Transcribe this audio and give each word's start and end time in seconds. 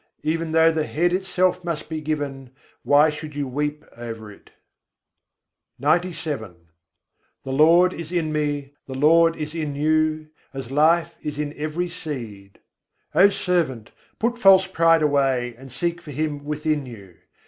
Even 0.23 0.51
though 0.51 0.71
the 0.71 0.87
head 0.87 1.13
itself 1.13 1.63
must 1.63 1.87
be 1.87 2.01
given, 2.01 2.49
why 2.81 3.11
should 3.11 3.35
you 3.35 3.47
weep 3.47 3.85
over 3.95 4.31
it?" 4.31 4.49
XCVII 5.77 5.83
II. 5.83 5.87
90. 5.87 6.09
sâhab 6.09 6.23
ham 6.23 6.39
men, 6.39 6.39
sâhab 6.41 6.41
tum 6.41 6.53
men 6.53 6.67
The 7.43 7.51
Lord 7.53 7.93
is 7.93 8.11
in 8.11 8.33
me, 8.33 8.73
the 8.87 8.93
Lord 8.97 9.35
is 9.35 9.53
in 9.53 9.75
you, 9.75 10.29
as 10.55 10.71
life 10.71 11.13
is 11.21 11.37
in 11.37 11.53
every 11.55 11.87
seed. 11.87 12.57
O 13.13 13.29
servant! 13.29 13.91
put 14.17 14.39
false 14.39 14.65
pride 14.65 15.03
away, 15.03 15.53
and 15.55 15.71
seek 15.71 16.01
for 16.01 16.09
Him 16.09 16.45
within 16.45 16.87
you. 16.87 17.17